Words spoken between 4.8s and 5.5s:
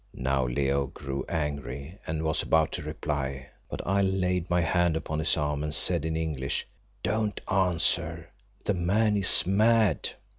upon his